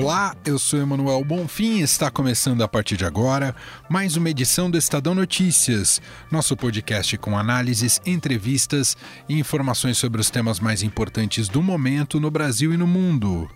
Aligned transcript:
Olá, 0.00 0.36
eu 0.44 0.60
sou 0.60 0.78
Emanuel 0.78 1.24
Bonfim 1.24 1.78
e 1.78 1.82
está 1.82 2.08
começando 2.08 2.62
a 2.62 2.68
partir 2.68 2.96
de 2.96 3.04
agora 3.04 3.52
mais 3.90 4.16
uma 4.16 4.30
edição 4.30 4.70
do 4.70 4.78
Estadão 4.78 5.12
Notícias, 5.12 6.00
nosso 6.30 6.56
podcast 6.56 7.18
com 7.18 7.36
análises, 7.36 8.00
entrevistas 8.06 8.96
e 9.28 9.36
informações 9.36 9.98
sobre 9.98 10.20
os 10.20 10.30
temas 10.30 10.60
mais 10.60 10.84
importantes 10.84 11.48
do 11.48 11.60
momento 11.60 12.20
no 12.20 12.30
Brasil 12.30 12.72
e 12.72 12.76
no 12.76 12.86
mundo. 12.86 13.50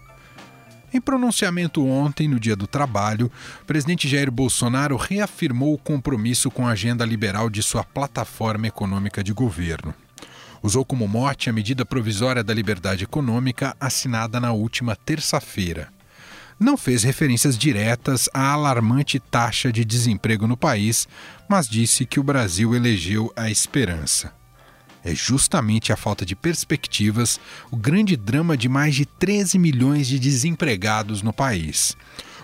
Em 0.93 1.01
pronunciamento 1.01 1.87
ontem, 1.87 2.27
no 2.27 2.41
Dia 2.41 2.57
do 2.57 2.67
Trabalho, 2.67 3.31
o 3.63 3.65
presidente 3.65 4.09
Jair 4.09 4.29
Bolsonaro 4.29 4.97
reafirmou 4.97 5.73
o 5.73 5.79
compromisso 5.79 6.51
com 6.51 6.67
a 6.67 6.73
agenda 6.73 7.05
liberal 7.05 7.49
de 7.49 7.63
sua 7.63 7.85
plataforma 7.85 8.67
econômica 8.67 9.23
de 9.23 9.33
governo. 9.33 9.95
Usou 10.61 10.85
como 10.85 11.07
mote 11.07 11.49
a 11.49 11.53
medida 11.53 11.87
provisória 11.87 12.43
da 12.43 12.53
liberdade 12.53 13.05
econômica 13.05 13.77
assinada 13.79 14.41
na 14.41 14.51
última 14.51 14.97
terça-feira 14.97 15.89
não 16.63 16.77
fez 16.77 17.03
referências 17.03 17.59
diretas 17.59 18.29
à 18.33 18.53
alarmante 18.53 19.19
taxa 19.19 19.73
de 19.73 19.85
desemprego 19.85 20.47
no 20.47 20.57
país, 20.57 21.09
mas 21.49 21.69
disse 21.69 22.07
que 22.07 22.21
o 22.21 22.23
Brasil 22.23 22.75
elegeu 22.75 23.33
a 23.37 23.51
esperança. 23.51 24.33
É 25.05 25.15
justamente 25.15 25.93
a 25.93 25.97
falta 25.97 26.25
de 26.25 26.37
perspectivas 26.37 27.41
o 27.71 27.77
grande 27.77 28.17
drama 28.17 28.57
de 28.57 28.69
mais 28.69 28.95
de 28.95 29.05
13 29.05 29.59
milhões 29.59 30.07
de 30.07 30.19
desempregados 30.19 31.23
no 31.23 31.33
país. 31.33 31.97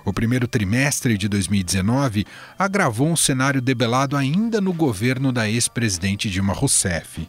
O 0.05 0.13
primeiro 0.13 0.49
trimestre 0.49 1.17
de 1.17 1.29
2019 1.29 2.27
agravou 2.59 3.09
um 3.09 3.17
cenário 3.17 3.61
debelado 3.61 4.17
ainda 4.17 4.61
no 4.61 4.73
governo 4.73 5.31
da 5.31 5.49
ex-presidente 5.49 6.29
Dilma 6.29 6.53
Rousseff. 6.53 7.29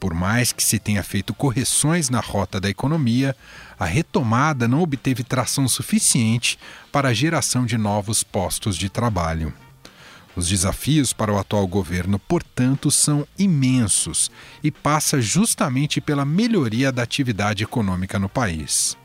Por 0.00 0.14
mais 0.14 0.52
que 0.52 0.62
se 0.62 0.78
tenha 0.78 1.02
feito 1.02 1.34
correções 1.34 2.08
na 2.08 2.20
rota 2.20 2.60
da 2.60 2.68
economia, 2.68 3.34
a 3.78 3.84
retomada 3.84 4.68
não 4.68 4.80
obteve 4.80 5.24
tração 5.24 5.66
suficiente 5.66 6.58
para 6.92 7.08
a 7.08 7.14
geração 7.14 7.66
de 7.66 7.76
novos 7.76 8.22
postos 8.22 8.76
de 8.76 8.88
trabalho. 8.88 9.52
Os 10.36 10.48
desafios 10.48 11.12
para 11.12 11.32
o 11.32 11.38
atual 11.38 11.66
governo, 11.66 12.16
portanto, 12.16 12.92
são 12.92 13.26
imensos 13.36 14.30
e 14.62 14.70
passa 14.70 15.20
justamente 15.20 16.00
pela 16.00 16.24
melhoria 16.24 16.92
da 16.92 17.02
atividade 17.02 17.64
econômica 17.64 18.20
no 18.20 18.28
país. 18.28 18.96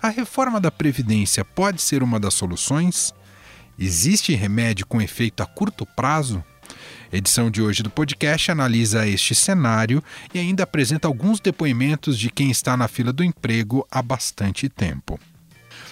A 0.00 0.08
reforma 0.08 0.60
da 0.60 0.70
Previdência 0.70 1.44
pode 1.44 1.82
ser 1.82 2.00
uma 2.00 2.20
das 2.20 2.34
soluções? 2.34 3.12
Existe 3.76 4.32
remédio 4.36 4.86
com 4.86 5.02
efeito 5.02 5.42
a 5.42 5.46
curto 5.46 5.84
prazo? 5.84 6.44
Edição 7.10 7.50
de 7.50 7.62
hoje 7.62 7.82
do 7.82 7.88
podcast 7.88 8.50
analisa 8.50 9.06
este 9.06 9.34
cenário 9.34 10.04
e 10.34 10.38
ainda 10.38 10.64
apresenta 10.64 11.08
alguns 11.08 11.40
depoimentos 11.40 12.18
de 12.18 12.30
quem 12.30 12.50
está 12.50 12.76
na 12.76 12.86
fila 12.86 13.14
do 13.14 13.24
emprego 13.24 13.86
há 13.90 14.02
bastante 14.02 14.68
tempo. 14.68 15.18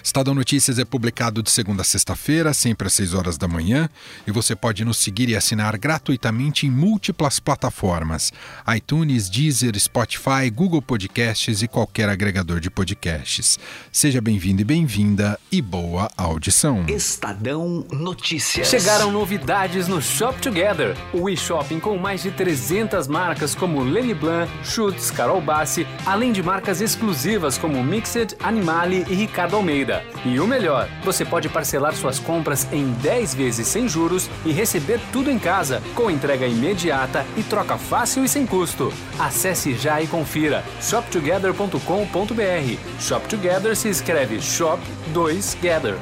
Estadão 0.07 0.33
Notícias 0.33 0.79
é 0.79 0.85
publicado 0.85 1.43
de 1.43 1.51
segunda 1.51 1.81
a 1.81 1.85
sexta-feira, 1.85 2.53
sempre 2.53 2.87
às 2.87 2.93
6 2.93 3.13
horas 3.13 3.37
da 3.37 3.45
manhã, 3.45 3.89
e 4.25 4.31
você 4.31 4.55
pode 4.55 4.85
nos 4.85 4.99
seguir 4.99 5.27
e 5.27 5.35
assinar 5.35 5.77
gratuitamente 5.77 6.65
em 6.65 6.71
múltiplas 6.71 7.41
plataformas: 7.41 8.31
iTunes, 8.73 9.29
Deezer, 9.29 9.77
Spotify, 9.77 10.49
Google 10.49 10.81
Podcasts 10.81 11.61
e 11.61 11.67
qualquer 11.67 12.07
agregador 12.07 12.61
de 12.61 12.69
podcasts. 12.69 13.59
Seja 13.91 14.21
bem-vindo 14.21 14.61
e 14.61 14.63
bem-vinda 14.63 15.37
e 15.51 15.61
boa 15.61 16.09
audição. 16.15 16.85
Estadão 16.87 17.85
Notícias. 17.91 18.69
Chegaram 18.69 19.11
novidades 19.11 19.89
no 19.89 20.01
Shop 20.01 20.41
Together, 20.41 20.95
o 21.13 21.29
e-shopping 21.29 21.81
com 21.81 21.97
mais 21.97 22.23
de 22.23 22.31
300 22.31 23.09
marcas 23.09 23.53
como 23.53 23.83
Lenny 23.83 24.13
Blanc, 24.13 24.49
Schutz, 24.63 25.11
Carol 25.11 25.41
Bassi, 25.41 25.85
além 26.05 26.31
de 26.31 26.41
marcas 26.41 26.79
exclusivas 26.79 27.57
como 27.57 27.83
Mixed, 27.83 28.37
Animale 28.39 29.05
e 29.09 29.13
Ricardo 29.13 29.57
Almeida. 29.57 29.96
E 30.25 30.39
o 30.39 30.47
melhor, 30.47 30.89
você 31.03 31.23
pode 31.23 31.49
parcelar 31.49 31.95
suas 31.95 32.19
compras 32.19 32.67
em 32.71 32.91
10 32.93 33.33
vezes 33.33 33.67
sem 33.67 33.87
juros 33.87 34.29
e 34.45 34.51
receber 34.51 34.99
tudo 35.11 35.31
em 35.31 35.39
casa, 35.39 35.81
com 35.95 36.11
entrega 36.11 36.47
imediata 36.47 37.25
e 37.35 37.43
troca 37.43 37.77
fácil 37.77 38.23
e 38.23 38.29
sem 38.29 38.45
custo. 38.45 38.91
Acesse 39.19 39.75
já 39.75 40.01
e 40.01 40.07
confira 40.07 40.63
shoptogether.com.br. 40.81 42.99
Shop 42.99 43.27
Together 43.27 43.75
se 43.75 43.89
escreve 43.89 44.41
Shop 44.41 44.81
2 45.13 45.57
Gather. 45.61 45.95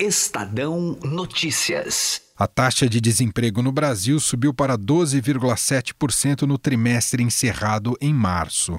Estadão 0.00 0.98
Notícias. 1.04 2.23
A 2.36 2.48
taxa 2.48 2.88
de 2.88 3.00
desemprego 3.00 3.62
no 3.62 3.70
Brasil 3.70 4.18
subiu 4.18 4.52
para 4.52 4.76
12,7% 4.76 6.42
no 6.42 6.58
trimestre 6.58 7.22
encerrado 7.22 7.96
em 8.00 8.12
março. 8.12 8.76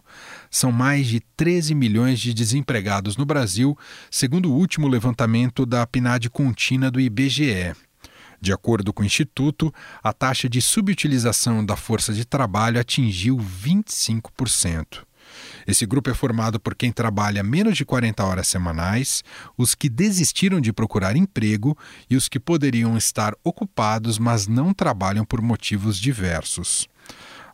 São 0.52 0.74
mais 0.74 1.08
de 1.08 1.22
13 1.38 1.74
milhões 1.74 2.20
de 2.20 2.34
desempregados 2.34 3.16
no 3.16 3.26
Brasil, 3.26 3.78
segundo 4.12 4.52
o 4.52 4.54
último 4.54 4.90
levantamento 4.90 5.66
da 5.66 5.88
PNAD 5.88 6.30
contínua 6.30 6.92
do 6.92 7.00
IBGE. 7.00 7.74
De 8.42 8.52
acordo 8.52 8.92
com 8.92 9.04
o 9.04 9.06
Instituto, 9.06 9.74
a 10.04 10.12
taxa 10.12 10.50
de 10.50 10.62
subutilização 10.62 11.66
da 11.66 11.78
força 11.78 12.14
de 12.14 12.26
trabalho 12.26 12.78
atingiu 12.78 13.38
25%. 13.38 15.06
Esse 15.68 15.86
grupo 15.86 16.10
é 16.10 16.14
formado 16.14 16.60
por 16.60 16.76
quem 16.76 16.92
trabalha 16.92 17.44
menos 17.44 17.78
de 17.78 17.86
40 17.86 18.24
horas 18.24 18.48
semanais, 18.48 19.24
os 19.58 19.76
que 19.76 19.90
desistiram 19.90 20.62
de 20.62 20.72
procurar 20.74 21.16
emprego 21.16 21.78
e 22.10 22.16
os 22.16 22.28
que 22.28 22.40
poderiam 22.40 22.98
estar 22.98 23.34
ocupados, 23.44 24.18
mas 24.18 24.48
não 24.48 24.74
trabalham 24.74 25.26
por 25.26 25.42
motivos 25.42 25.98
diversos. 25.98 26.88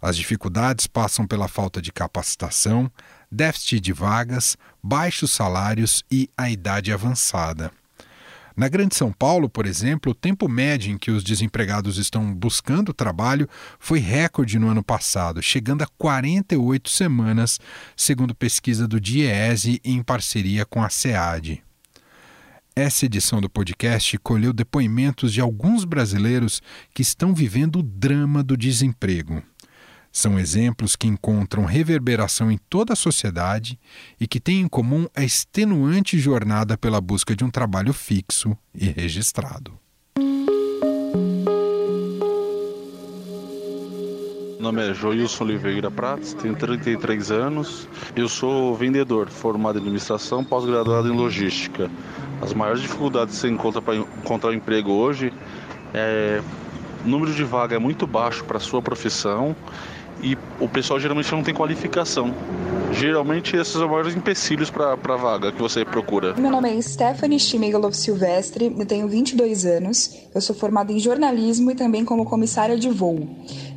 As 0.01 0.17
dificuldades 0.17 0.87
passam 0.87 1.27
pela 1.27 1.47
falta 1.47 1.81
de 1.81 1.91
capacitação, 1.91 2.91
déficit 3.31 3.79
de 3.79 3.93
vagas, 3.93 4.57
baixos 4.81 5.31
salários 5.31 6.03
e 6.11 6.29
a 6.35 6.49
idade 6.49 6.91
avançada. 6.91 7.71
Na 8.55 8.67
Grande 8.67 8.95
São 8.95 9.11
Paulo, 9.11 9.49
por 9.49 9.65
exemplo, 9.65 10.11
o 10.11 10.15
tempo 10.15 10.47
médio 10.49 10.91
em 10.91 10.97
que 10.97 11.11
os 11.11 11.23
desempregados 11.23 11.97
estão 11.97 12.33
buscando 12.33 12.93
trabalho 12.93 13.47
foi 13.79 13.99
recorde 13.99 14.59
no 14.59 14.67
ano 14.67 14.83
passado, 14.83 15.41
chegando 15.41 15.83
a 15.83 15.87
48 15.97 16.89
semanas, 16.89 17.59
segundo 17.95 18.35
pesquisa 18.35 18.87
do 18.87 18.99
DIEESE 18.99 19.79
em 19.83 20.03
parceria 20.03 20.65
com 20.65 20.83
a 20.83 20.89
SEAD. 20.89 21.63
Essa 22.75 23.05
edição 23.05 23.41
do 23.41 23.49
podcast 23.49 24.17
colheu 24.19 24.53
depoimentos 24.53 25.33
de 25.33 25.41
alguns 25.41 25.83
brasileiros 25.83 26.61
que 26.93 27.01
estão 27.01 27.33
vivendo 27.33 27.79
o 27.79 27.83
drama 27.83 28.41
do 28.41 28.55
desemprego. 28.55 29.43
São 30.11 30.37
exemplos 30.37 30.97
que 30.97 31.07
encontram 31.07 31.63
reverberação 31.63 32.51
em 32.51 32.59
toda 32.69 32.93
a 32.93 32.97
sociedade 32.97 33.79
e 34.19 34.27
que 34.27 34.41
têm 34.41 34.59
em 34.59 34.67
comum 34.67 35.07
a 35.15 35.23
extenuante 35.23 36.19
jornada 36.19 36.77
pela 36.77 36.99
busca 36.99 37.33
de 37.33 37.45
um 37.45 37.49
trabalho 37.49 37.93
fixo 37.93 38.57
e 38.75 38.89
registrado. 38.89 39.79
Meu 44.61 44.71
nome 44.71 44.91
é 44.91 44.93
Joilson 44.93 45.45
Oliveira 45.45 45.89
Prates, 45.89 46.33
tenho 46.33 46.55
33 46.55 47.31
anos. 47.31 47.87
Eu 48.15 48.29
sou 48.29 48.75
vendedor, 48.75 49.29
formado 49.29 49.77
em 49.77 49.81
administração, 49.81 50.43
pós-graduado 50.43 51.07
em 51.07 51.15
logística. 51.17 51.89
As 52.41 52.53
maiores 52.53 52.81
dificuldades 52.81 53.35
que 53.35 53.41
você 53.41 53.49
encontra 53.49 53.81
para 53.81 53.95
encontrar 53.95 54.51
um 54.51 54.53
emprego 54.53 54.91
hoje 54.91 55.33
é 55.93 56.41
o 57.03 57.07
número 57.07 57.33
de 57.33 57.43
vaga 57.43 57.75
é 57.75 57.79
muito 57.79 58.05
baixo 58.05 58.43
para 58.43 58.57
a 58.57 58.59
sua 58.59 58.81
profissão 58.81 59.55
e 60.21 60.37
o 60.59 60.67
pessoal 60.67 60.99
geralmente 60.99 61.31
não 61.31 61.43
tem 61.43 61.53
qualificação. 61.53 62.33
Geralmente 62.93 63.55
esses 63.55 63.69
são 63.69 63.83
os 63.83 63.89
maiores 63.89 64.15
empecilhos 64.15 64.69
para 64.69 64.93
a 64.93 65.15
vaga 65.15 65.51
que 65.51 65.61
você 65.61 65.85
procura. 65.85 66.35
Meu 66.35 66.51
nome 66.51 66.69
é 66.69 66.81
Stephanie 66.81 67.39
Schmigelov 67.39 67.93
Silvestre, 67.93 68.75
eu 68.77 68.85
tenho 68.85 69.07
22 69.07 69.65
anos, 69.65 70.13
eu 70.35 70.41
sou 70.41 70.55
formada 70.55 70.91
em 70.91 70.99
jornalismo 70.99 71.71
e 71.71 71.75
também 71.75 72.03
como 72.03 72.25
comissária 72.25 72.77
de 72.77 72.89
voo. 72.89 73.27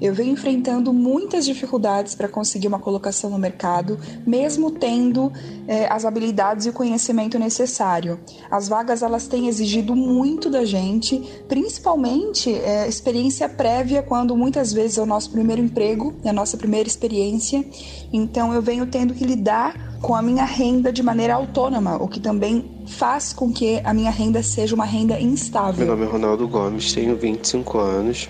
Eu 0.00 0.12
venho 0.12 0.32
enfrentando 0.32 0.93
muitas 0.93 1.44
dificuldades 1.44 2.14
para 2.14 2.29
conseguir 2.29 2.67
uma 2.67 2.81
colocação 2.81 3.31
no 3.31 3.38
mercado, 3.38 3.99
mesmo 4.26 4.73
tendo 4.73 5.32
eh, 5.69 5.87
as 5.88 6.05
habilidades 6.05 6.67
e 6.67 6.70
o 6.70 6.73
conhecimento 6.73 7.38
necessário. 7.38 8.19
As 8.50 8.69
vagas 8.69 9.02
elas 9.02 9.29
têm 9.29 9.46
exigido 9.49 9.94
muito 9.94 10.50
da 10.50 10.64
gente, 10.64 11.23
principalmente 11.49 12.52
eh, 12.52 12.88
experiência 12.88 13.49
prévia, 13.49 14.02
quando 14.02 14.37
muitas 14.37 14.73
vezes 14.73 14.99
é 14.99 15.02
o 15.02 15.06
nosso 15.06 15.31
primeiro 15.31 15.62
emprego, 15.62 16.14
é 16.25 16.32
nossa 16.34 16.56
primeira 16.56 16.88
experiência. 16.88 17.64
Então 18.12 18.52
eu 18.52 18.60
venho 18.60 18.86
tendo 18.86 19.14
que 19.14 19.25
lidar 19.25 19.94
com 20.02 20.14
a 20.14 20.20
minha 20.20 20.44
renda 20.44 20.92
de 20.92 21.02
maneira 21.02 21.34
autônoma, 21.34 21.96
o 21.96 22.06
que 22.06 22.20
também 22.20 22.70
faz 22.86 23.32
com 23.32 23.50
que 23.50 23.81
a 23.82 23.94
minha 23.94 24.10
renda 24.10 24.42
seja 24.42 24.75
uma 24.75 24.84
renda 24.84 25.19
instável. 25.19 25.86
Meu 25.86 25.96
nome 25.96 26.06
é 26.06 26.12
Ronaldo 26.12 26.46
Gomes, 26.46 26.92
tenho 26.92 27.16
25 27.16 27.78
anos 27.78 28.28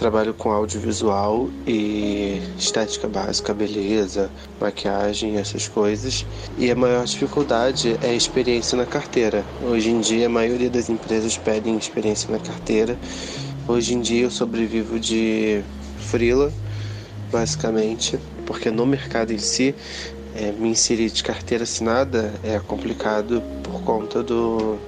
Trabalho 0.00 0.32
com 0.32 0.50
audiovisual 0.50 1.50
e 1.66 2.40
estética 2.58 3.06
básica, 3.06 3.52
beleza, 3.52 4.30
maquiagem, 4.58 5.36
essas 5.36 5.68
coisas. 5.68 6.24
E 6.56 6.70
a 6.70 6.74
maior 6.74 7.04
dificuldade 7.04 7.98
é 8.02 8.08
a 8.08 8.14
experiência 8.14 8.78
na 8.78 8.86
carteira. 8.86 9.44
Hoje 9.62 9.90
em 9.90 10.00
dia, 10.00 10.24
a 10.24 10.30
maioria 10.30 10.70
das 10.70 10.88
empresas 10.88 11.36
pedem 11.36 11.76
experiência 11.76 12.30
na 12.32 12.38
carteira. 12.38 12.96
Hoje 13.68 13.92
em 13.92 14.00
dia, 14.00 14.22
eu 14.22 14.30
sobrevivo 14.30 14.98
de 14.98 15.62
freela, 15.98 16.50
basicamente, 17.30 18.18
porque 18.46 18.70
no 18.70 18.84
mercado 18.84 19.32
em 19.32 19.38
si, 19.38 19.74
é, 20.34 20.52
me 20.52 20.68
inserir 20.68 21.10
de 21.10 21.22
carteira 21.22 21.64
assinada 21.64 22.32
é 22.42 22.58
complicado 22.58 23.42
por 23.62 23.82
conta 23.82 24.22
do, 24.22 24.78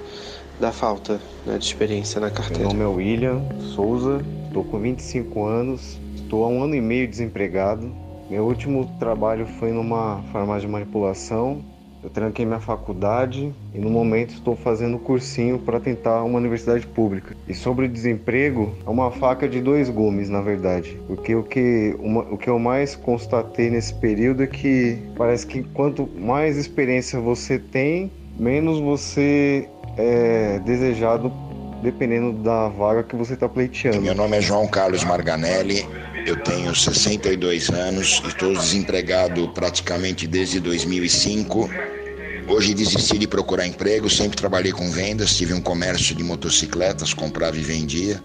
da 0.61 0.73
falta 0.73 1.21
né, 1.47 1.59
de 1.59 1.65
experiência 1.65 2.21
na 2.21 2.31
carteira. 2.31 2.73
Meu 2.73 2.73
nome 2.73 2.85
é 2.85 2.87
William 2.87 3.43
Souza, 3.75 4.23
estou 4.47 4.65
com 4.65 4.79
25 4.79 5.45
anos, 5.45 5.99
estou 6.15 6.45
há 6.45 6.49
um 6.49 6.63
ano 6.63 6.75
e 6.75 6.81
meio 6.81 7.09
desempregado. 7.09 7.93
Meu 8.31 8.45
último 8.45 8.91
trabalho 8.99 9.47
foi 9.59 9.73
numa 9.73 10.23
farmácia 10.33 10.63
de 10.63 10.69
manipulação 10.69 11.72
eu 12.03 12.11
tranquei 12.11 12.45
minha 12.45 12.59
faculdade 12.59 13.55
e 13.73 13.79
no 13.79 13.89
momento 13.89 14.35
estou 14.35 14.57
fazendo 14.57 14.99
cursinho 14.99 15.59
para 15.59 15.79
tentar 15.79 16.23
uma 16.25 16.39
universidade 16.39 16.87
pública. 16.87 17.37
E 17.47 17.55
sobre 17.55 17.87
o 17.87 17.89
desemprego, 17.89 18.75
é 18.85 18.91
uma 18.91 19.11
faca 19.11 19.49
de 19.49 19.61
dois 19.61 19.89
gumes, 19.89 20.29
na 20.29 20.41
verdade. 20.41 20.99
Porque 21.07 21.35
o 21.35 21.43
que, 21.43 21.95
uma, 22.01 22.23
o 22.23 22.37
que 22.37 22.49
eu 22.49 22.59
mais 22.59 22.97
constatei 22.97 23.71
nesse 23.71 23.95
período 23.95 24.43
é 24.43 24.47
que 24.47 24.99
parece 25.17 25.47
que 25.47 25.63
quanto 25.63 26.09
mais 26.19 26.57
experiência 26.57 27.21
você 27.21 27.59
tem, 27.59 28.11
menos 28.39 28.81
você 28.81 29.69
é 29.97 30.59
desejado 30.65 31.33
dependendo 31.83 32.33
da 32.33 32.69
vaga 32.69 33.03
que 33.03 33.17
você 33.17 33.35
está 33.35 33.49
pleiteando. 33.49 34.01
Meu 34.01 34.15
nome 34.15 34.37
é 34.37 34.41
João 34.41 34.69
Carlos 34.69 35.03
Marganelli, 35.03 35.85
eu 36.25 36.37
tenho 36.37 36.75
62 36.75 37.71
anos, 37.71 38.23
estou 38.27 38.53
desempregado 38.53 39.49
praticamente 39.49 40.27
desde 40.27 40.61
2005. 40.61 41.69
Hoje 42.49 42.75
desisti 42.75 43.19
de 43.19 43.27
procurar 43.27 43.67
emprego, 43.67 44.11
sempre 44.11 44.37
trabalhei 44.37 44.73
com 44.73 44.91
vendas, 44.91 45.37
tive 45.37 45.55
um 45.55 45.61
comércio 45.61 46.15
de 46.15 46.23
motocicletas, 46.23 47.15
comprava 47.15 47.57
e 47.57 47.63
vendia. 47.63 48.23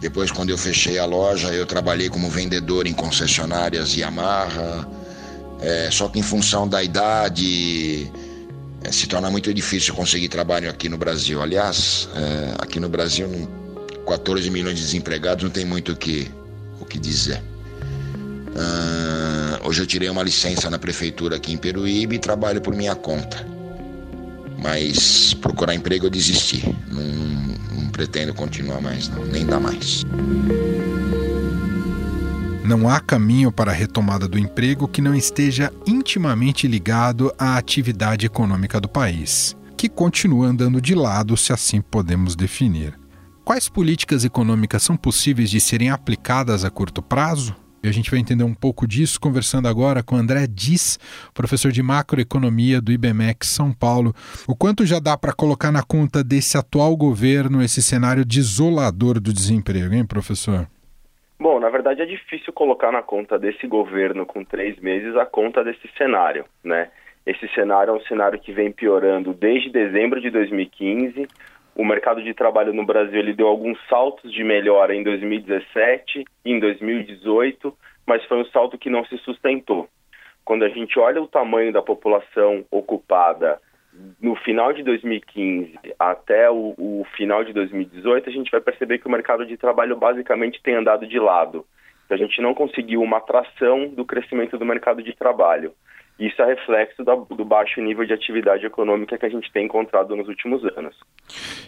Depois, 0.00 0.30
quando 0.30 0.50
eu 0.50 0.58
fechei 0.58 0.98
a 0.98 1.06
loja, 1.06 1.48
eu 1.48 1.64
trabalhei 1.64 2.08
como 2.08 2.28
vendedor 2.28 2.86
em 2.86 2.92
concessionárias 2.92 3.96
Yamaha. 3.96 4.86
É, 5.60 5.88
só 5.90 6.08
que 6.08 6.18
em 6.18 6.22
função 6.22 6.68
da 6.68 6.82
idade, 6.82 8.10
é, 8.84 8.92
se 8.92 9.06
torna 9.06 9.30
muito 9.30 9.52
difícil 9.54 9.94
conseguir 9.94 10.28
trabalho 10.28 10.68
aqui 10.68 10.88
no 10.88 10.98
Brasil. 10.98 11.40
Aliás, 11.40 12.08
é, 12.14 12.54
aqui 12.58 12.78
no 12.78 12.88
Brasil, 12.88 13.28
14 14.06 14.50
milhões 14.50 14.76
de 14.76 14.84
desempregados, 14.84 15.44
não 15.44 15.50
tem 15.50 15.64
muito 15.64 15.92
o 15.92 15.96
que, 15.96 16.30
o 16.80 16.84
que 16.84 16.98
dizer. 16.98 17.42
Uh, 18.56 19.35
hoje 19.66 19.82
eu 19.82 19.86
tirei 19.86 20.08
uma 20.08 20.22
licença 20.22 20.70
na 20.70 20.78
prefeitura 20.78 21.36
aqui 21.36 21.52
em 21.52 21.56
Peruíbe 21.56 22.14
e 22.14 22.18
trabalho 22.18 22.60
por 22.60 22.74
minha 22.74 22.94
conta. 22.94 23.44
Mas 24.62 25.34
procurar 25.34 25.74
emprego 25.74 26.06
eu 26.06 26.10
desisti. 26.10 26.62
Não, 26.88 27.82
não 27.82 27.90
pretendo 27.90 28.32
continuar 28.32 28.80
mais, 28.80 29.08
não, 29.08 29.24
nem 29.26 29.44
dá 29.44 29.58
mais. 29.58 30.04
Não 32.64 32.88
há 32.88 33.00
caminho 33.00 33.52
para 33.52 33.70
a 33.70 33.74
retomada 33.74 34.26
do 34.26 34.38
emprego 34.38 34.88
que 34.88 35.00
não 35.00 35.14
esteja 35.14 35.72
intimamente 35.86 36.66
ligado 36.66 37.32
à 37.38 37.56
atividade 37.56 38.26
econômica 38.26 38.80
do 38.80 38.88
país, 38.88 39.56
que 39.76 39.88
continua 39.88 40.48
andando 40.48 40.80
de 40.80 40.94
lado, 40.94 41.36
se 41.36 41.52
assim 41.52 41.80
podemos 41.80 42.34
definir. 42.34 42.98
Quais 43.44 43.68
políticas 43.68 44.24
econômicas 44.24 44.82
são 44.82 44.96
possíveis 44.96 45.48
de 45.48 45.60
serem 45.60 45.90
aplicadas 45.90 46.64
a 46.64 46.70
curto 46.70 47.00
prazo? 47.00 47.54
E 47.86 47.88
a 47.88 47.92
gente 47.92 48.10
vai 48.10 48.18
entender 48.18 48.42
um 48.42 48.52
pouco 48.52 48.84
disso 48.84 49.20
conversando 49.20 49.68
agora 49.68 50.02
com 50.02 50.16
André 50.16 50.48
Diz, 50.48 50.98
professor 51.32 51.70
de 51.70 51.84
macroeconomia 51.84 52.80
do 52.80 52.90
IBMEC 52.90 53.46
São 53.46 53.72
Paulo. 53.72 54.12
O 54.48 54.56
quanto 54.56 54.84
já 54.84 54.98
dá 54.98 55.16
para 55.16 55.32
colocar 55.32 55.70
na 55.70 55.84
conta 55.84 56.24
desse 56.24 56.58
atual 56.58 56.96
governo 56.96 57.62
esse 57.62 57.80
cenário 57.80 58.24
desolador 58.24 59.20
do 59.20 59.32
desemprego, 59.32 59.94
hein, 59.94 60.04
professor? 60.04 60.66
Bom, 61.38 61.60
na 61.60 61.70
verdade 61.70 62.02
é 62.02 62.06
difícil 62.06 62.52
colocar 62.52 62.90
na 62.90 63.02
conta 63.02 63.38
desse 63.38 63.68
governo 63.68 64.26
com 64.26 64.42
três 64.42 64.76
meses 64.80 65.14
a 65.14 65.24
conta 65.24 65.62
desse 65.62 65.88
cenário, 65.96 66.44
né? 66.64 66.88
Esse 67.24 67.46
cenário 67.54 67.92
é 67.92 67.96
um 67.96 68.00
cenário 68.02 68.40
que 68.40 68.50
vem 68.50 68.72
piorando 68.72 69.32
desde 69.32 69.70
dezembro 69.70 70.20
de 70.20 70.28
2015. 70.30 71.28
O 71.76 71.84
mercado 71.84 72.22
de 72.22 72.32
trabalho 72.32 72.72
no 72.72 72.86
Brasil 72.86 73.18
ele 73.18 73.34
deu 73.34 73.46
alguns 73.46 73.78
saltos 73.86 74.32
de 74.32 74.42
melhora 74.42 74.94
em 74.94 75.02
2017 75.02 76.24
e 76.42 76.50
em 76.50 76.58
2018, 76.58 77.76
mas 78.06 78.24
foi 78.24 78.38
um 78.38 78.46
salto 78.46 78.78
que 78.78 78.88
não 78.88 79.04
se 79.04 79.18
sustentou. 79.18 79.86
Quando 80.42 80.64
a 80.64 80.70
gente 80.70 80.98
olha 80.98 81.20
o 81.20 81.28
tamanho 81.28 81.70
da 81.74 81.82
população 81.82 82.64
ocupada 82.70 83.60
no 84.18 84.34
final 84.36 84.72
de 84.72 84.82
2015 84.82 85.78
até 85.98 86.50
o, 86.50 86.74
o, 86.78 87.06
final 87.14 87.44
de 87.44 87.52
2018, 87.52 88.30
a 88.30 88.32
gente 88.32 88.50
vai 88.50 88.60
perceber 88.60 88.98
que 88.98 89.06
o 89.06 89.10
mercado 89.10 89.44
de 89.44 89.58
trabalho 89.58 89.96
basicamente 89.96 90.62
tem 90.62 90.76
andado 90.76 91.06
de 91.06 91.18
lado. 91.18 91.66
A 92.08 92.16
gente 92.16 92.40
não 92.40 92.54
conseguiu 92.54 93.02
uma 93.02 93.18
atração 93.18 93.88
do 93.88 94.04
crescimento 94.04 94.56
do 94.56 94.64
mercado 94.64 95.02
de 95.02 95.14
trabalho. 95.14 95.74
Isso 96.18 96.40
é 96.40 96.46
reflexo 96.46 97.04
da, 97.04 97.14
do 97.14 97.44
baixo 97.44 97.80
nível 97.80 98.06
de 98.06 98.12
atividade 98.12 98.64
econômica 98.64 99.18
que 99.18 99.26
a 99.26 99.28
gente 99.28 99.52
tem 99.52 99.66
encontrado 99.66 100.16
nos 100.16 100.28
últimos 100.28 100.64
anos. 100.76 100.96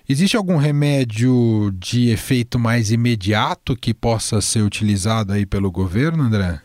Existe 0.08 0.36
algum 0.36 0.56
remédio 0.56 1.70
de 1.72 2.10
efeito 2.10 2.58
mais 2.58 2.90
imediato 2.90 3.76
que 3.76 3.92
possa 3.92 4.40
ser 4.40 4.62
utilizado 4.62 5.34
aí 5.34 5.44
pelo 5.44 5.70
governo, 5.70 6.22
André? 6.22 6.60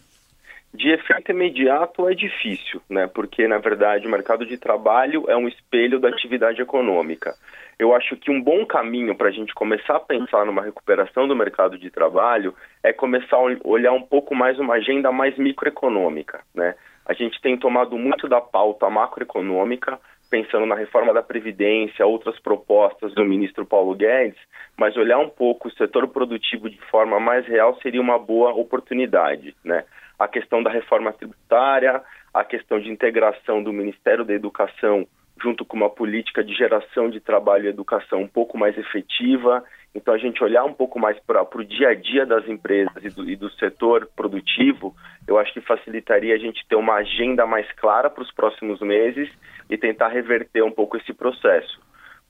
De 0.74 0.90
efeito 0.90 1.32
imediato 1.32 2.08
é 2.08 2.16
difícil, 2.16 2.82
né? 2.90 3.06
Porque 3.06 3.48
na 3.48 3.58
verdade 3.58 4.08
o 4.08 4.12
mercado 4.12 4.46
de 4.46 4.58
trabalho 4.58 5.26
é 5.28 5.36
um 5.36 5.48
espelho 5.48 6.00
da 6.00 6.08
atividade 6.08 6.62
econômica. 6.62 7.36
Eu 7.78 7.94
acho 7.94 8.16
que 8.16 8.32
um 8.32 8.42
bom 8.42 8.66
caminho 8.66 9.14
para 9.16 9.28
a 9.28 9.32
gente 9.32 9.54
começar 9.54 9.98
a 9.98 10.00
pensar 10.00 10.46
numa 10.46 10.64
recuperação 10.64 11.28
do 11.28 11.36
mercado 11.36 11.78
de 11.78 11.90
trabalho 11.90 12.56
é 12.82 12.94
começar 12.94 13.36
a 13.36 13.58
olhar 13.64 13.92
um 13.92 14.02
pouco 14.02 14.34
mais 14.34 14.58
uma 14.58 14.76
agenda 14.76 15.12
mais 15.12 15.38
microeconômica, 15.38 16.42
né? 16.56 16.76
A 17.06 17.14
gente 17.14 17.42
tem 17.42 17.58
tomado 17.58 17.98
muito 17.98 18.28
da 18.28 18.40
pauta 18.40 18.90
macroeconômica, 18.90 20.00
pensando 20.30 20.66
na 20.66 20.76
reforma 20.76 21.14
da 21.14 21.22
Previdência, 21.22 22.06
outras 22.06 22.40
propostas 22.40 23.14
do 23.14 23.24
ministro 23.24 23.66
Paulo 23.66 23.94
Guedes, 23.94 24.40
mas 24.78 24.98
olhar 24.98 25.20
um 25.20 25.30
pouco 25.30 25.68
o 25.68 25.74
setor 25.74 26.08
produtivo 26.08 26.70
de 26.70 26.80
forma 26.90 27.20
mais 27.20 27.46
real 27.46 27.78
seria 27.82 28.02
uma 28.02 28.18
boa 28.18 28.52
oportunidade, 28.54 29.56
né? 29.64 29.84
a 30.18 30.28
questão 30.28 30.64
da 30.64 30.72
reforma 30.72 31.12
tributária, 31.12 32.02
a 32.34 32.44
questão 32.44 32.80
de 32.80 32.90
integração 32.90 33.62
do 33.62 33.74
Ministério 33.74 34.26
da 34.26 34.34
Educação 34.34 35.06
junto 35.42 35.66
com 35.66 35.76
uma 35.76 35.90
política 35.90 36.44
de 36.44 36.54
geração 36.54 37.10
de 37.10 37.20
trabalho 37.20 37.66
e 37.66 37.70
educação 37.70 38.22
um 38.22 38.28
pouco 38.28 38.58
mais 38.58 38.78
efetiva. 38.78 39.64
Então, 39.96 40.14
a 40.14 40.18
gente 40.18 40.44
olhar 40.44 40.64
um 40.64 40.74
pouco 40.74 41.00
mais 41.00 41.20
para 41.20 41.44
o 41.44 41.64
dia 41.64 41.90
a 41.90 41.94
dia 41.94 42.26
das 42.26 42.48
empresas 42.48 43.04
e 43.04 43.10
do, 43.10 43.30
e 43.30 43.36
do, 43.36 43.50
setor 43.52 44.10
produtivo, 44.16 44.96
eu 45.28 45.38
acho 45.38 45.54
que 45.54 45.62
facilitaria 45.62 46.34
a 46.34 46.38
gente 46.38 46.66
ter 46.68 46.76
uma 46.76 46.96
agenda 46.96 47.46
mais 47.46 47.72
clara 47.74 48.10
para 48.10 48.24
os 48.24 48.32
próximos 48.32 48.82
meses 48.82 49.30
e 49.70 49.78
tentar 49.78 50.08
reverter 50.08 50.64
um 50.64 50.72
pouco 50.72 50.98
esse 50.98 51.14
processo. 51.14 51.80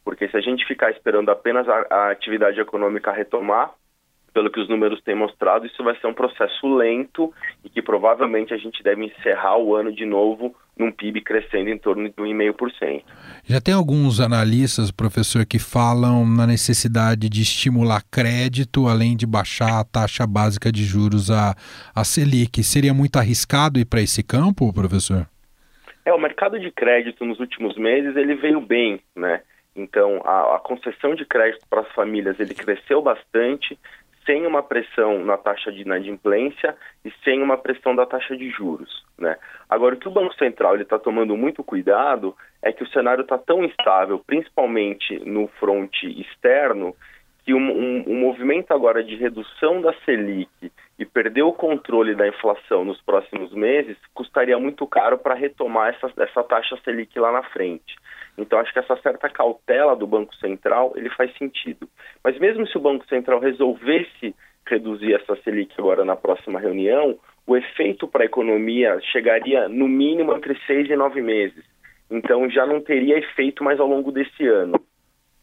Porque 0.03 0.27
se 0.27 0.35
a 0.35 0.41
gente 0.41 0.65
ficar 0.65 0.91
esperando 0.91 1.29
apenas 1.29 1.67
a, 1.69 1.85
a 1.89 2.11
atividade 2.11 2.59
econômica 2.59 3.13
retomar, 3.13 3.73
pelo 4.33 4.51
que 4.51 4.59
os 4.59 4.67
números 4.67 5.01
têm 5.03 5.15
mostrado, 5.15 5.65
isso 5.65 5.83
vai 5.83 5.95
ser 5.97 6.07
um 6.07 6.13
processo 6.13 6.67
lento 6.75 7.31
e 7.63 7.69
que 7.69 7.81
provavelmente 7.81 8.53
a 8.53 8.57
gente 8.57 8.83
deve 8.83 9.05
encerrar 9.05 9.57
o 9.57 9.75
ano 9.75 9.93
de 9.93 10.05
novo 10.05 10.53
num 10.77 10.91
PIB 10.91 11.21
crescendo 11.21 11.69
em 11.69 11.77
torno 11.77 12.09
de 12.09 12.15
1,5%. 12.15 13.03
Já 13.45 13.61
tem 13.61 13.73
alguns 13.73 14.19
analistas, 14.19 14.91
professor, 14.91 15.45
que 15.45 15.59
falam 15.59 16.25
na 16.25 16.47
necessidade 16.47 17.29
de 17.29 17.41
estimular 17.41 18.01
crédito, 18.09 18.87
além 18.87 19.15
de 19.15 19.25
baixar 19.25 19.79
a 19.79 19.83
taxa 19.83 20.25
básica 20.25 20.71
de 20.71 20.83
juros, 20.83 21.29
a, 21.29 21.55
a 21.95 22.03
Selic. 22.03 22.63
Seria 22.63 22.93
muito 22.93 23.17
arriscado 23.17 23.79
ir 23.79 23.85
para 23.85 24.01
esse 24.01 24.23
campo, 24.23 24.73
professor? 24.73 25.27
É, 26.05 26.13
o 26.13 26.19
mercado 26.19 26.59
de 26.59 26.71
crédito 26.71 27.23
nos 27.23 27.39
últimos 27.39 27.77
meses 27.77 28.15
ele 28.15 28.35
veio 28.35 28.59
bem, 28.59 28.99
né? 29.15 29.41
Então, 29.75 30.21
a, 30.23 30.57
a 30.57 30.59
concessão 30.59 31.15
de 31.15 31.25
crédito 31.25 31.65
para 31.69 31.81
as 31.81 31.91
famílias 31.93 32.39
ele 32.39 32.53
cresceu 32.53 33.01
bastante, 33.01 33.77
sem 34.25 34.45
uma 34.45 34.63
pressão 34.63 35.23
na 35.23 35.37
taxa 35.37 35.71
de 35.71 35.81
inadimplência 35.81 36.75
e 37.03 37.11
sem 37.23 37.41
uma 37.41 37.57
pressão 37.57 37.95
da 37.95 38.05
taxa 38.05 38.35
de 38.35 38.49
juros. 38.49 39.03
Né? 39.17 39.37
Agora, 39.69 39.95
o 39.95 39.97
que 39.97 40.07
o 40.07 40.11
Banco 40.11 40.33
Central 40.35 40.75
está 40.77 40.97
tomando 40.97 41.35
muito 41.37 41.63
cuidado 41.63 42.35
é 42.61 42.71
que 42.71 42.83
o 42.83 42.87
cenário 42.87 43.21
está 43.21 43.37
tão 43.37 43.63
instável, 43.63 44.19
principalmente 44.19 45.19
no 45.25 45.47
fronte 45.59 46.07
externo, 46.21 46.95
que 47.43 47.53
um, 47.53 47.59
um, 47.59 48.03
um, 48.07 48.19
movimento 48.19 48.71
agora 48.71 49.03
de 49.03 49.15
redução 49.15 49.81
da 49.81 49.93
Selic 50.05 50.49
e 50.97 51.05
perder 51.05 51.41
o 51.41 51.51
controle 51.51 52.15
da 52.15 52.27
inflação 52.27 52.85
nos 52.85 53.01
próximos 53.01 53.53
meses 53.53 53.97
custaria 54.13 54.57
muito 54.57 54.87
caro 54.87 55.17
para 55.17 55.33
retomar 55.33 55.93
essa, 55.93 56.11
essa 56.21 56.43
taxa 56.43 56.77
Selic 56.83 57.19
lá 57.19 57.31
na 57.31 57.43
frente. 57.43 57.95
Então 58.37 58.59
acho 58.59 58.71
que 58.71 58.79
essa 58.79 58.95
certa 58.97 59.29
cautela 59.29 59.95
do 59.95 60.07
Banco 60.07 60.33
Central 60.35 60.93
ele 60.95 61.09
faz 61.09 61.35
sentido. 61.37 61.87
Mas 62.23 62.39
mesmo 62.39 62.65
se 62.65 62.77
o 62.77 62.81
Banco 62.81 63.05
Central 63.07 63.39
resolvesse 63.39 64.33
reduzir 64.65 65.13
essa 65.13 65.35
Selic 65.43 65.73
agora 65.77 66.05
na 66.05 66.15
próxima 66.15 66.59
reunião, 66.59 67.19
o 67.45 67.57
efeito 67.57 68.07
para 68.07 68.23
a 68.23 68.25
economia 68.25 68.99
chegaria 69.11 69.67
no 69.67 69.87
mínimo 69.87 70.33
entre 70.33 70.57
seis 70.65 70.89
e 70.89 70.95
nove 70.95 71.21
meses. 71.21 71.63
Então 72.09 72.49
já 72.49 72.65
não 72.65 72.79
teria 72.79 73.17
efeito 73.17 73.63
mais 73.63 73.79
ao 73.79 73.87
longo 73.87 74.11
desse 74.11 74.47
ano. 74.47 74.79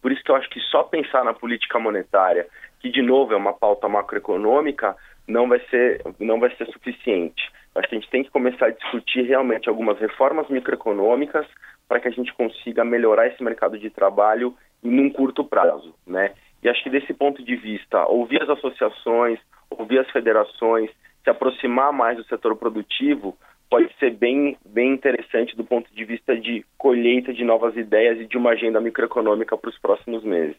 Por 0.01 0.13
isso 0.13 0.23
que 0.23 0.31
eu 0.31 0.37
acho 0.37 0.49
que 0.49 0.61
só 0.61 0.83
pensar 0.83 1.25
na 1.25 1.35
política 1.35 1.79
monetária, 1.79 2.47
que 2.81 2.89
de 2.89 3.03
novo 3.03 3.33
é 3.33 3.37
uma 3.37 3.53
pauta 3.53 3.89
macroeconômica, 3.89 4.97
não 5.29 5.49
vai 5.49 5.61
ser, 5.69 6.03
não 6.19 6.41
vai 6.41 6.55
ser 6.57 6.67
suficiente. 6.67 7.51
Acho 7.75 7.89
que 7.89 7.95
a 7.95 7.99
gente 7.99 8.11
tem 8.11 8.25
que 8.25 8.31
começar 8.31 8.67
a 8.67 8.71
discutir 8.71 9.23
realmente 9.23 9.69
algumas 9.69 9.99
reformas 9.99 10.49
microeconômicas 10.49 11.47
para 11.89 12.01
que 12.01 12.09
a 12.09 12.11
gente 12.11 12.33
consiga 12.35 12.85
melhorar 12.85 13.29
esse 13.29 13.43
mercado 13.43 13.79
de 13.79 13.91
trabalho 13.91 14.55
em 14.83 15.01
um 15.01 15.11
curto 15.11 15.45
prazo, 15.45 15.95
né? 16.07 16.33
E 16.63 16.69
acho 16.69 16.83
que 16.83 16.91
desse 16.91 17.13
ponto 17.15 17.43
de 17.43 17.57
vista, 17.57 18.07
ouvir 18.07 18.43
as 18.43 18.49
associações, 18.49 19.39
ouvir 19.71 19.99
as 19.99 20.11
federações, 20.11 20.91
se 21.23 21.31
aproximar 21.31 21.93
mais 21.93 22.17
do 22.17 22.25
setor 22.25 22.57
produtivo 22.57 23.37
pode 23.71 23.89
ser 24.01 24.11
bem, 24.17 24.57
bem 24.67 24.93
interessante 24.93 25.57
do 25.57 25.65
ponto 25.65 25.89
de 25.95 26.05
vista 26.05 26.37
de 26.37 26.65
colheita 26.77 27.33
de 27.33 27.45
novas 27.45 27.77
ideias 27.77 28.19
e 28.19 28.27
de 28.27 28.37
uma 28.37 28.51
agenda 28.51 28.81
microeconômica 28.81 29.57
para 29.57 29.71
os 29.71 29.79
próximos 29.79 30.25
meses. 30.25 30.57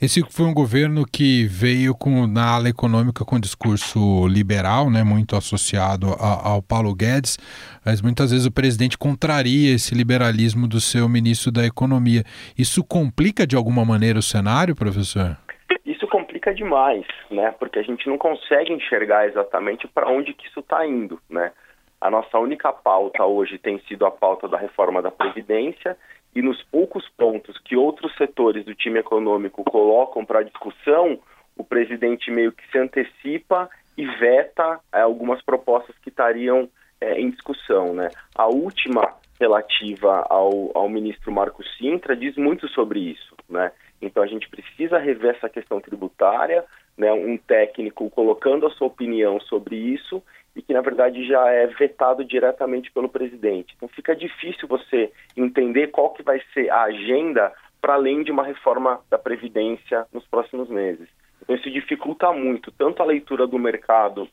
Esse 0.00 0.22
foi 0.30 0.46
um 0.46 0.54
governo 0.54 1.04
que 1.04 1.44
veio 1.44 1.94
com, 1.94 2.26
na 2.26 2.54
ala 2.54 2.70
econômica 2.70 3.24
com 3.24 3.38
discurso 3.38 4.26
liberal, 4.26 4.90
né, 4.90 5.04
muito 5.04 5.36
associado 5.36 6.06
a, 6.18 6.48
ao 6.48 6.62
Paulo 6.62 6.94
Guedes, 6.94 7.36
mas 7.84 8.00
muitas 8.00 8.30
vezes 8.30 8.46
o 8.46 8.52
presidente 8.52 8.96
contraria 8.96 9.74
esse 9.74 9.94
liberalismo 9.94 10.66
do 10.66 10.80
seu 10.80 11.08
ministro 11.08 11.52
da 11.52 11.66
Economia. 11.66 12.24
Isso 12.56 12.82
complica 12.82 13.46
de 13.46 13.54
alguma 13.54 13.84
maneira 13.84 14.18
o 14.18 14.22
cenário, 14.22 14.74
professor? 14.74 15.36
Isso 15.84 16.06
complica 16.06 16.54
demais, 16.54 17.04
né, 17.30 17.52
porque 17.58 17.80
a 17.80 17.82
gente 17.82 18.08
não 18.08 18.16
consegue 18.16 18.72
enxergar 18.72 19.26
exatamente 19.28 19.86
para 19.88 20.08
onde 20.08 20.32
que 20.32 20.46
isso 20.46 20.60
está 20.60 20.86
indo, 20.86 21.20
né. 21.28 21.52
A 22.00 22.10
nossa 22.10 22.38
única 22.38 22.72
pauta 22.72 23.24
hoje 23.24 23.58
tem 23.58 23.78
sido 23.80 24.06
a 24.06 24.10
pauta 24.10 24.48
da 24.48 24.56
reforma 24.56 25.02
da 25.02 25.10
Previdência 25.10 25.96
e 26.34 26.40
nos 26.40 26.62
poucos 26.62 27.08
pontos 27.10 27.58
que 27.58 27.76
outros 27.76 28.14
setores 28.16 28.64
do 28.64 28.74
time 28.74 29.00
econômico 29.00 29.62
colocam 29.64 30.24
para 30.24 30.42
discussão, 30.42 31.18
o 31.56 31.64
presidente 31.64 32.30
meio 32.30 32.52
que 32.52 32.66
se 32.70 32.78
antecipa 32.78 33.68
e 33.98 34.06
veta 34.06 34.80
é, 34.92 35.00
algumas 35.02 35.42
propostas 35.42 35.94
que 35.98 36.08
estariam 36.08 36.68
é, 37.00 37.20
em 37.20 37.30
discussão. 37.30 37.92
Né? 37.92 38.08
A 38.34 38.46
última, 38.46 39.16
relativa 39.38 40.24
ao, 40.30 40.70
ao 40.74 40.88
ministro 40.88 41.30
Marco 41.30 41.62
Sintra, 41.76 42.16
diz 42.16 42.36
muito 42.36 42.66
sobre 42.68 43.00
isso. 43.00 43.36
Né? 43.48 43.70
Então 44.00 44.22
a 44.22 44.26
gente 44.26 44.48
precisa 44.48 44.98
rever 44.98 45.34
essa 45.34 45.48
questão 45.50 45.80
tributária, 45.80 46.64
né? 47.00 47.10
um 47.12 47.38
técnico 47.38 48.10
colocando 48.10 48.66
a 48.66 48.70
sua 48.72 48.88
opinião 48.88 49.40
sobre 49.40 49.74
isso 49.74 50.22
e 50.54 50.60
que 50.60 50.74
na 50.74 50.82
verdade 50.82 51.26
já 51.26 51.48
é 51.48 51.66
vetado 51.66 52.22
diretamente 52.22 52.92
pelo 52.92 53.08
presidente. 53.08 53.72
Então 53.74 53.88
fica 53.88 54.14
difícil 54.14 54.68
você 54.68 55.10
entender 55.34 55.86
qual 55.88 56.10
que 56.10 56.22
vai 56.22 56.42
ser 56.52 56.70
a 56.70 56.82
agenda 56.82 57.52
para 57.80 57.94
além 57.94 58.22
de 58.22 58.30
uma 58.30 58.44
reforma 58.44 59.00
da 59.08 59.18
previdência 59.18 60.06
nos 60.12 60.26
próximos 60.26 60.68
meses. 60.68 61.08
Então 61.40 61.56
isso 61.56 61.70
dificulta 61.70 62.30
muito 62.32 62.70
tanto 62.70 63.02
a 63.02 63.06
leitura 63.06 63.46
do 63.46 63.58
mercado 63.58 64.28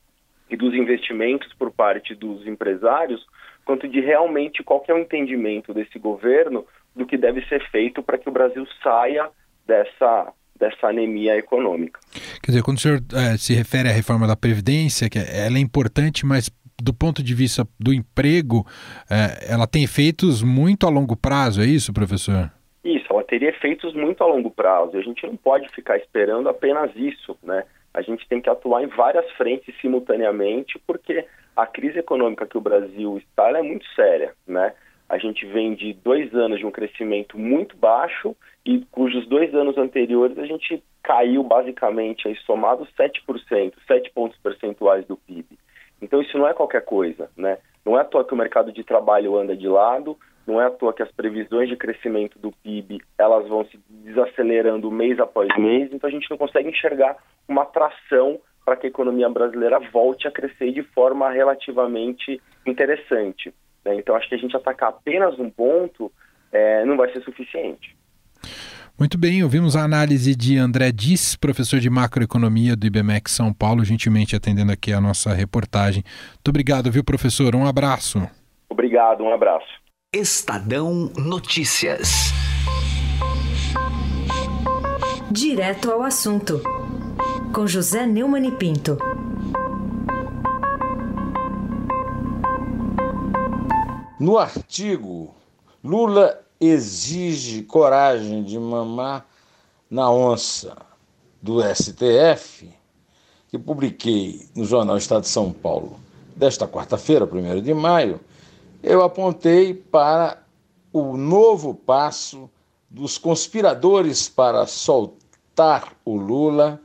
e 0.49 0.57
dos 0.57 0.73
investimentos 0.73 1.53
por 1.53 1.71
parte 1.71 2.13
dos 2.13 2.45
empresários, 2.45 3.25
quanto 3.63 3.87
de 3.87 4.01
realmente 4.01 4.61
qual 4.61 4.83
é 4.89 4.93
o 4.93 4.99
entendimento 4.99 5.73
desse 5.73 5.97
governo 5.97 6.65
do 6.93 7.05
que 7.05 7.15
deve 7.15 7.45
ser 7.45 7.65
feito 7.69 8.03
para 8.03 8.17
que 8.17 8.27
o 8.27 8.31
Brasil 8.31 8.67
saia 8.83 9.29
dessa 9.65 10.33
dessa 10.57 10.87
anemia 10.87 11.37
econômica. 11.37 11.99
Quer 12.41 12.51
dizer, 12.51 12.63
quando 12.63 12.77
o 12.77 12.79
senhor 12.79 12.99
é, 13.13 13.37
se 13.37 13.53
refere 13.53 13.89
à 13.89 13.91
reforma 13.91 14.27
da 14.27 14.35
Previdência, 14.35 15.09
que 15.09 15.19
ela 15.19 15.57
é 15.57 15.61
importante, 15.61 16.25
mas 16.25 16.49
do 16.81 16.93
ponto 16.93 17.23
de 17.23 17.33
vista 17.33 17.67
do 17.79 17.93
emprego, 17.93 18.65
é, 19.09 19.51
ela 19.51 19.67
tem 19.67 19.83
efeitos 19.83 20.43
muito 20.43 20.85
a 20.85 20.89
longo 20.89 21.15
prazo, 21.15 21.61
é 21.61 21.65
isso, 21.65 21.91
professor? 21.91 22.51
Isso, 22.83 23.07
ela 23.09 23.23
teria 23.23 23.49
efeitos 23.49 23.93
muito 23.93 24.23
a 24.23 24.27
longo 24.27 24.51
prazo. 24.51 24.95
E 24.95 24.99
a 24.99 25.03
gente 25.03 25.25
não 25.25 25.35
pode 25.35 25.67
ficar 25.69 25.97
esperando 25.97 26.47
apenas 26.47 26.91
isso, 26.95 27.37
né? 27.43 27.63
A 27.93 28.01
gente 28.01 28.27
tem 28.27 28.39
que 28.39 28.49
atuar 28.49 28.83
em 28.83 28.87
várias 28.87 29.29
frentes 29.31 29.73
simultaneamente, 29.81 30.79
porque 30.85 31.25
a 31.55 31.65
crise 31.65 31.97
econômica 31.99 32.45
que 32.45 32.57
o 32.57 32.61
Brasil 32.61 33.17
está 33.17 33.49
é 33.49 33.61
muito 33.61 33.85
séria, 33.95 34.33
né? 34.47 34.73
A 35.09 35.17
gente 35.17 35.45
vem 35.45 35.73
de 35.73 35.93
dois 35.93 36.33
anos 36.35 36.59
de 36.59 36.65
um 36.65 36.71
crescimento 36.71 37.39
muito 37.39 37.75
baixo 37.75 38.35
e 38.67 38.85
cujos 38.91 39.25
dois 39.27 39.55
anos 39.55 39.77
anteriores 39.77 40.37
a 40.37 40.45
gente 40.45 40.83
caiu 41.01 41.41
basicamente, 41.41 42.27
aí, 42.27 42.35
somado 42.45 42.85
7%, 42.99 43.73
7 43.87 44.11
pontos 44.11 44.37
percentuais 44.39 45.05
do 45.07 45.15
PIB. 45.15 45.57
Então 46.01 46.21
isso 46.21 46.37
não 46.37 46.45
é 46.45 46.53
qualquer 46.53 46.83
coisa, 46.83 47.31
né? 47.37 47.57
Não 47.85 47.97
é 47.97 48.01
à 48.01 48.03
toa 48.03 48.25
que 48.25 48.33
o 48.33 48.37
mercado 48.37 48.73
de 48.73 48.83
trabalho 48.83 49.37
anda 49.37 49.55
de 49.55 49.69
lado, 49.69 50.17
não 50.45 50.61
é 50.61 50.65
à 50.65 50.69
toa 50.69 50.91
que 50.91 51.01
as 51.01 51.11
previsões 51.13 51.69
de 51.69 51.77
crescimento 51.77 52.37
do 52.37 52.51
PIB 52.51 52.99
elas 53.17 53.47
vão 53.47 53.63
se 53.65 53.79
desacelerando 53.89 54.91
mês 54.91 55.17
após 55.17 55.47
mês, 55.57 55.91
então 55.93 56.09
a 56.09 56.11
gente 56.11 56.29
não 56.29 56.37
consegue 56.37 56.67
enxergar 56.67 57.15
uma 57.47 57.65
tração 57.65 58.37
para 58.65 58.75
que 58.75 58.85
a 58.85 58.89
economia 58.89 59.29
brasileira 59.29 59.79
volte 59.79 60.27
a 60.27 60.31
crescer 60.31 60.73
de 60.73 60.83
forma 60.83 61.31
relativamente 61.31 62.41
interessante. 62.65 63.53
Né? 63.85 63.95
Então, 63.95 64.13
acho 64.13 64.27
que 64.27 64.35
a 64.35 64.37
gente 64.37 64.57
atacar 64.57 64.89
apenas 64.89 65.39
um 65.39 65.49
ponto 65.49 66.11
é, 66.51 66.83
não 66.83 66.97
vai 66.97 67.09
ser 67.13 67.21
suficiente. 67.21 67.96
Muito 68.99 69.15
bem, 69.15 69.43
ouvimos 69.43 69.75
a 69.75 69.83
análise 69.83 70.35
de 70.35 70.57
André 70.57 70.91
Diz, 70.91 71.35
professor 71.35 71.79
de 71.79 71.87
macroeconomia 71.87 72.75
do 72.75 72.87
IBMEC 72.87 73.29
São 73.29 73.53
Paulo, 73.53 73.85
gentilmente 73.85 74.35
atendendo 74.35 74.71
aqui 74.71 74.91
a 74.91 74.99
nossa 74.99 75.35
reportagem. 75.35 76.03
Muito 76.33 76.49
obrigado, 76.49 76.91
viu, 76.91 77.03
professor? 77.03 77.55
Um 77.55 77.67
abraço. 77.67 78.27
Obrigado, 78.67 79.23
um 79.23 79.31
abraço. 79.31 79.67
Estadão 80.11 81.11
Notícias. 81.15 82.33
Direto 85.29 85.91
ao 85.91 86.01
assunto, 86.01 86.59
com 87.53 87.67
José 87.67 88.07
Neumann 88.07 88.47
e 88.47 88.51
Pinto. 88.51 88.97
No 94.19 94.39
artigo, 94.39 95.35
Lula 95.83 96.46
exige 96.59 97.63
coragem 97.63 98.43
de 98.43 98.57
mamar 98.57 99.25
na 99.89 100.11
onça 100.11 100.75
do 101.41 101.61
STF, 101.61 102.69
que 103.47 103.57
publiquei 103.57 104.47
no 104.55 104.65
jornal 104.65 104.97
Estado 104.97 105.21
de 105.21 105.29
São 105.29 105.51
Paulo 105.51 105.99
desta 106.35 106.67
quarta-feira, 106.67 107.25
1 107.25 107.61
de 107.61 107.73
maio, 107.73 108.19
eu 108.83 109.03
apontei 109.03 109.73
para 109.73 110.43
o 110.93 111.17
novo 111.17 111.73
passo 111.73 112.49
dos 112.89 113.17
conspiradores 113.17 114.29
para 114.29 114.65
soltar 114.67 115.93
o 116.05 116.15
Lula 116.15 116.79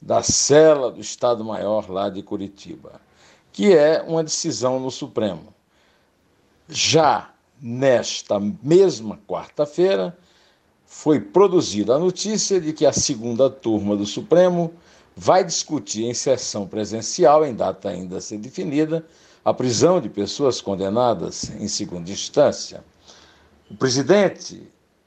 da 0.00 0.22
cela 0.22 0.90
do 0.90 1.00
Estado-Maior 1.00 1.90
lá 1.90 2.08
de 2.08 2.22
Curitiba, 2.22 3.00
que 3.52 3.74
é 3.76 4.02
uma 4.02 4.22
decisão 4.22 4.78
no 4.78 4.90
Supremo. 4.90 5.54
Já 6.68 7.30
nesta 7.60 8.38
mesma 8.62 9.18
quarta-feira, 9.26 10.16
foi 10.86 11.20
produzida 11.20 11.94
a 11.94 11.98
notícia 11.98 12.60
de 12.60 12.72
que 12.72 12.86
a 12.86 12.92
segunda 12.92 13.50
turma 13.50 13.96
do 13.96 14.06
Supremo 14.06 14.72
vai 15.14 15.44
discutir 15.44 16.04
em 16.04 16.14
sessão 16.14 16.66
presencial, 16.66 17.44
em 17.44 17.54
data 17.54 17.90
ainda 17.90 18.18
a 18.18 18.20
ser 18.20 18.38
definida, 18.38 19.04
a 19.44 19.52
prisão 19.52 20.00
de 20.00 20.08
pessoas 20.08 20.60
condenadas 20.60 21.50
em 21.58 21.68
segunda 21.68 22.10
instância. 22.10 22.84
O 23.70 23.76
presidente 23.76 24.62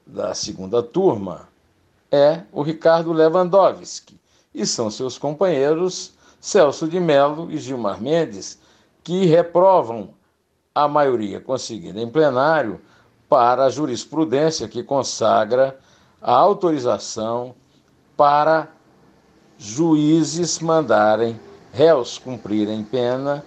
da 0.06 0.34
segunda 0.34 0.82
turma 0.82 1.48
é 2.10 2.42
o 2.52 2.62
Ricardo 2.62 3.12
Lewandowski 3.12 4.20
e 4.54 4.66
são 4.66 4.90
seus 4.90 5.16
companheiros 5.16 6.12
Celso 6.40 6.88
de 6.88 6.98
Mello 6.98 7.50
e 7.50 7.56
Gilmar 7.56 8.02
Mendes, 8.02 8.58
que 9.02 9.26
reprovam 9.26 10.10
a 10.74 10.88
maioria 10.88 11.40
conseguida 11.40 12.00
em 12.00 12.08
plenário 12.08 12.80
para 13.28 13.64
a 13.64 13.70
jurisprudência 13.70 14.68
que 14.68 14.82
consagra 14.82 15.78
a 16.20 16.32
autorização 16.32 17.54
para 18.16 18.68
juízes 19.58 20.58
mandarem 20.58 21.38
réus 21.72 22.18
cumprirem 22.18 22.82
pena 22.82 23.44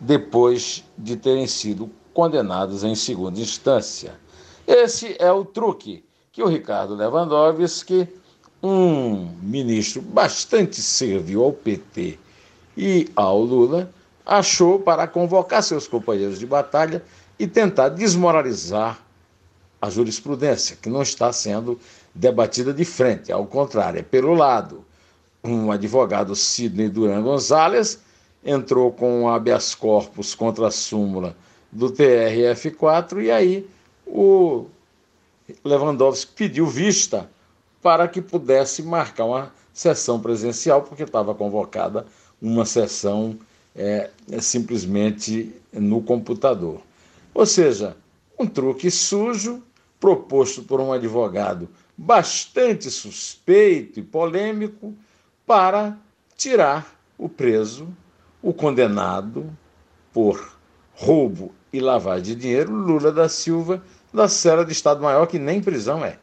depois 0.00 0.84
de 0.96 1.16
terem 1.16 1.46
sido 1.46 1.90
condenados 2.14 2.84
em 2.84 2.94
segunda 2.94 3.40
instância. 3.40 4.14
Esse 4.66 5.16
é 5.18 5.30
o 5.32 5.44
truque 5.44 6.04
que 6.30 6.42
o 6.42 6.48
Ricardo 6.48 6.94
Lewandowski, 6.94 8.08
um 8.62 9.28
ministro 9.42 10.00
bastante 10.00 10.80
servil 10.80 11.42
ao 11.42 11.52
PT 11.52 12.18
e 12.76 13.08
ao 13.16 13.40
Lula, 13.40 13.90
achou 14.24 14.78
para 14.78 15.06
convocar 15.06 15.62
seus 15.62 15.86
companheiros 15.88 16.38
de 16.38 16.46
batalha 16.46 17.02
e 17.38 17.46
tentar 17.46 17.88
desmoralizar 17.88 18.98
a 19.80 19.90
jurisprudência, 19.90 20.76
que 20.80 20.88
não 20.88 21.02
está 21.02 21.32
sendo 21.32 21.78
debatida 22.14 22.72
de 22.72 22.84
frente, 22.84 23.32
ao 23.32 23.46
contrário, 23.46 23.98
é 23.98 24.02
pelo 24.02 24.34
lado. 24.34 24.84
um 25.42 25.72
advogado, 25.72 26.36
Sidney 26.36 26.88
Duran 26.88 27.20
Gonzalez, 27.20 27.98
entrou 28.44 28.92
com 28.92 29.22
um 29.22 29.28
habeas 29.28 29.74
corpus 29.74 30.36
contra 30.36 30.68
a 30.68 30.70
súmula 30.70 31.36
do 31.70 31.90
TRF4 31.90 33.24
e 33.24 33.30
aí 33.30 33.68
o 34.06 34.66
Lewandowski 35.64 36.32
pediu 36.32 36.66
vista 36.66 37.28
para 37.80 38.06
que 38.06 38.22
pudesse 38.22 38.82
marcar 38.82 39.24
uma 39.24 39.52
sessão 39.72 40.20
presencial, 40.20 40.82
porque 40.82 41.02
estava 41.02 41.34
convocada 41.34 42.06
uma 42.40 42.64
sessão 42.64 43.36
é, 43.74 44.10
é 44.30 44.40
simplesmente 44.40 45.54
no 45.72 46.02
computador. 46.02 46.80
Ou 47.34 47.46
seja, 47.46 47.96
um 48.38 48.46
truque 48.46 48.90
sujo 48.90 49.62
proposto 49.98 50.62
por 50.62 50.80
um 50.80 50.92
advogado 50.92 51.68
bastante 51.96 52.90
suspeito 52.90 54.00
e 54.00 54.02
polêmico 54.02 54.94
para 55.46 55.96
tirar 56.36 56.94
o 57.16 57.28
preso, 57.28 57.88
o 58.42 58.52
condenado 58.52 59.48
por 60.12 60.56
roubo 60.94 61.52
e 61.72 61.80
lavagem 61.80 62.34
de 62.34 62.34
dinheiro, 62.34 62.72
Lula 62.72 63.12
da 63.12 63.28
Silva, 63.28 63.82
da 64.12 64.28
cela 64.28 64.64
de 64.64 64.72
Estado-Maior, 64.72 65.26
que 65.26 65.38
nem 65.38 65.62
prisão 65.62 66.04
é. 66.04 66.18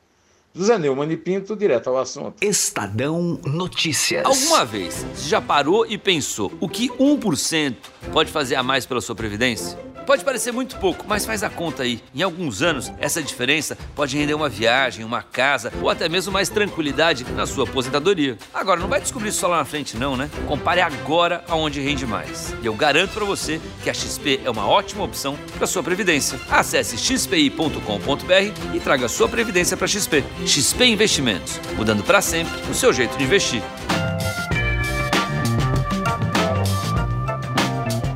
José 0.54 0.80
Neumann 0.80 1.12
e 1.12 1.18
Pinto, 1.18 1.56
direto 1.56 1.90
ao 1.90 1.98
assunto. 1.98 2.34
Estadão 2.42 3.40
Notícias. 3.46 4.26
Alguma 4.26 4.66
vez 4.66 5.06
você 5.14 5.30
já 5.30 5.40
parou 5.40 5.86
e 5.86 5.98
pensou 5.98 6.52
o 6.60 6.68
que 6.68 6.90
1% 6.90 7.76
pode 8.12 8.32
fazer 8.32 8.56
a 8.56 8.64
mais 8.64 8.86
pela 8.86 9.00
sua 9.00 9.16
previdência? 9.16 9.78
Pode 10.10 10.26
parecer 10.26 10.52
muito 10.52 10.76
pouco, 10.78 11.06
mas 11.08 11.24
faz 11.24 11.44
a 11.44 11.52
conta 11.52 11.84
aí. 11.84 12.02
Em 12.16 12.24
alguns 12.24 12.64
anos, 12.64 12.92
essa 12.98 13.22
diferença 13.22 13.78
pode 13.94 14.18
render 14.18 14.34
uma 14.34 14.50
viagem, 14.50 15.06
uma 15.06 15.22
casa 15.22 15.72
ou 15.84 15.88
até 15.88 16.10
mesmo 16.10 16.34
mais 16.34 16.50
tranquilidade 16.50 17.24
na 17.34 17.46
sua 17.46 17.64
aposentadoria. 17.66 18.36
Agora, 18.52 18.80
não 18.80 18.88
vai 18.88 19.00
descobrir 19.00 19.30
isso 19.30 19.42
só 19.42 19.48
lá 19.48 19.58
na 19.58 19.66
frente, 19.66 19.96
não, 19.98 20.18
né? 20.18 20.28
Compare 20.48 20.82
agora 20.82 21.44
aonde 21.48 21.80
rende 21.80 22.08
mais. 22.08 22.56
E 22.64 22.66
eu 22.66 22.74
garanto 22.74 23.12
para 23.12 23.24
você 23.24 23.62
que 23.84 23.90
a 23.92 23.94
XP 23.94 24.42
é 24.44 24.50
uma 24.50 24.68
ótima 24.68 25.04
opção 25.04 25.38
para 25.56 25.68
sua 25.68 25.84
previdência. 25.84 26.40
Acesse 26.50 26.98
xpi.com.br 26.98 28.76
e 28.76 28.80
traga 28.80 29.06
a 29.06 29.10
sua 29.10 29.30
previdência 29.30 29.78
para 29.78 29.86
XP. 29.86 30.24
XP 30.46 30.86
Investimentos, 30.86 31.60
mudando 31.76 32.04
para 32.04 32.22
sempre 32.22 32.54
o 32.70 32.74
seu 32.74 32.94
jeito 32.94 33.18
de 33.18 33.24
investir. 33.24 33.64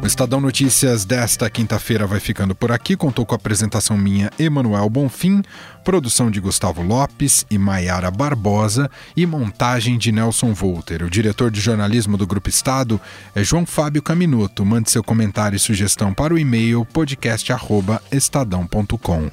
O 0.04 0.06
Estadão 0.06 0.40
Notícias 0.42 1.06
desta 1.06 1.50
quinta-feira 1.50 2.06
vai 2.06 2.20
ficando 2.20 2.54
por 2.54 2.74
aqui. 2.74 2.98
Contou 2.98 3.26
com 3.26 3.34
a 3.34 3.38
apresentação 3.38 3.98
minha, 3.98 4.30
Emanuel 4.38 4.90
Bonfim, 4.90 5.42
produção 5.82 6.30
de 6.30 6.42
Gustavo 6.42 6.82
Lopes 6.82 7.46
e 7.50 7.58
Maiara 7.58 8.12
Barbosa 8.12 8.92
e 9.16 9.26
montagem 9.26 9.98
de 9.98 10.12
Nelson 10.12 10.54
Volter. 10.54 11.04
O 11.04 11.10
diretor 11.10 11.50
de 11.50 11.62
jornalismo 11.62 12.18
do 12.18 12.28
Grupo 12.28 12.50
Estado 12.50 13.00
é 13.34 13.42
João 13.46 13.66
Fábio 13.66 14.02
Caminuto. 14.02 14.66
Mande 14.66 14.92
seu 14.92 15.02
comentário 15.02 15.56
e 15.56 15.60
sugestão 15.60 16.14
para 16.14 16.34
o 16.34 16.38
e-mail 16.38 16.86
podcast@estadão.com. 16.92 19.32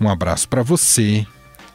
Um 0.00 0.08
abraço 0.08 0.48
para 0.48 0.62
você 0.62 1.26